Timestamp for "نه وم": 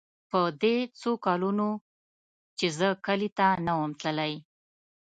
3.65-3.91